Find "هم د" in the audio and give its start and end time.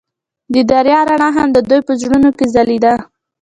1.37-1.57